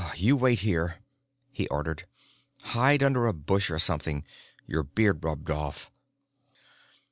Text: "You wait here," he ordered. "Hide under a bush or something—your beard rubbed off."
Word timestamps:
"You 0.15 0.35
wait 0.35 0.61
here," 0.61 0.95
he 1.51 1.67
ordered. 1.67 2.07
"Hide 2.63 3.03
under 3.03 3.27
a 3.27 3.33
bush 3.35 3.69
or 3.69 3.77
something—your 3.77 4.81
beard 4.81 5.23
rubbed 5.23 5.51
off." 5.51 5.91